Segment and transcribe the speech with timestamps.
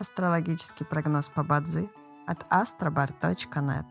[0.00, 1.88] Астрологический прогноз по Бадзи
[2.28, 3.84] от astrobar.net.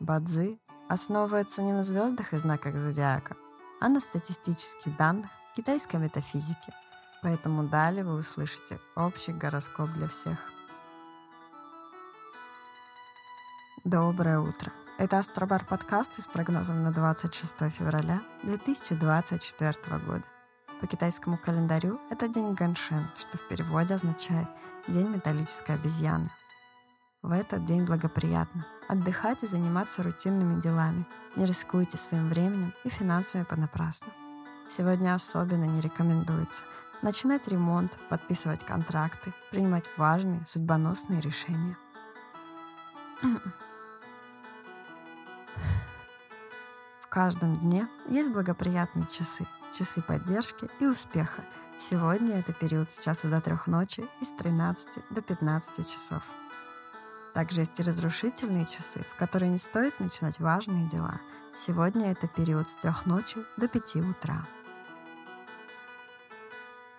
[0.00, 0.60] Бадзи
[0.90, 3.36] основывается не на звездах и знаках зодиака,
[3.80, 6.74] а на статистических данных китайской метафизики.
[7.22, 10.38] Поэтому далее вы услышите общий гороскоп для всех.
[13.84, 14.72] Доброе утро!
[14.98, 20.24] Это Астробар подкаст с прогнозом на 26 февраля 2024 года.
[20.82, 24.48] По китайскому календарю это день Ганшен, что в переводе означает
[24.88, 26.28] «день металлической обезьяны».
[27.22, 31.06] В этот день благоприятно отдыхать и заниматься рутинными делами.
[31.36, 34.08] Не рискуйте своим временем и финансами понапрасну.
[34.68, 36.64] Сегодня особенно не рекомендуется
[37.00, 41.76] начинать ремонт, подписывать контракты, принимать важные судьбоносные решения.
[47.12, 51.44] Каждом дне есть благоприятные часы, часы поддержки и успеха.
[51.78, 56.22] Сегодня это период с часу до трех ночи и с 13 до 15 часов.
[57.34, 61.20] Также есть и разрушительные часы, в которые не стоит начинать важные дела.
[61.54, 64.46] Сегодня это период с трех ночи до 5 утра.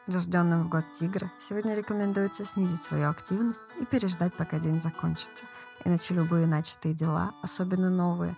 [0.05, 5.45] Рожденным в год тигра сегодня рекомендуется снизить свою активность и переждать, пока день закончится.
[5.85, 8.37] Иначе любые начатые дела, особенно новые,